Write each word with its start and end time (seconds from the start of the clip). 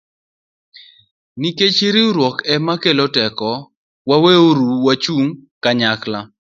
Nikech 1.39 1.79
riwruok 1.95 2.37
ema 2.53 2.73
kelo 2.81 3.05
teko, 3.15 3.49
weuru 4.09 4.67
wachung' 4.85 5.27
kanyachiel 5.63 6.15